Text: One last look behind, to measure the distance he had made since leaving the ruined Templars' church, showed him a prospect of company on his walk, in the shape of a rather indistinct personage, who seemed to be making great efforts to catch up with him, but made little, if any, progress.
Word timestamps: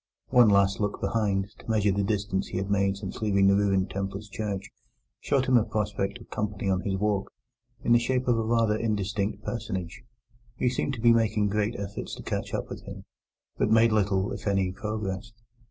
One 0.29 0.49
last 0.49 0.79
look 0.79 0.99
behind, 0.99 1.51
to 1.59 1.69
measure 1.69 1.91
the 1.91 2.01
distance 2.03 2.47
he 2.47 2.57
had 2.57 2.71
made 2.71 2.97
since 2.97 3.21
leaving 3.21 3.45
the 3.45 3.55
ruined 3.55 3.91
Templars' 3.91 4.29
church, 4.29 4.71
showed 5.19 5.45
him 5.45 5.57
a 5.57 5.63
prospect 5.63 6.17
of 6.17 6.31
company 6.31 6.71
on 6.71 6.81
his 6.81 6.97
walk, 6.97 7.31
in 7.83 7.91
the 7.91 7.99
shape 7.99 8.27
of 8.27 8.35
a 8.35 8.43
rather 8.43 8.75
indistinct 8.75 9.43
personage, 9.43 10.01
who 10.57 10.69
seemed 10.71 10.95
to 10.95 11.01
be 11.01 11.13
making 11.13 11.49
great 11.49 11.75
efforts 11.75 12.15
to 12.15 12.23
catch 12.23 12.51
up 12.55 12.67
with 12.67 12.81
him, 12.85 13.05
but 13.59 13.69
made 13.69 13.91
little, 13.91 14.31
if 14.31 14.47
any, 14.47 14.71
progress. 14.71 15.33